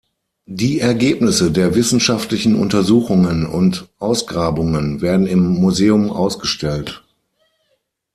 [0.49, 7.03] Die Ergebnisse der wissenschaftlichen Untersuchungen und Ausgrabungen werden im Museum ausgestellt.